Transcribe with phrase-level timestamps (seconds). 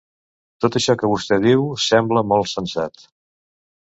[0.63, 3.07] Tot això que vostè diu sembla molt sensat.